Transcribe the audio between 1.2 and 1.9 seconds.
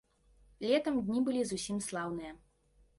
былі зусім